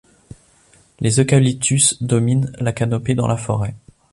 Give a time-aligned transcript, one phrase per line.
[0.99, 3.75] Les eucalyptus dominent la canopée dans la forêt.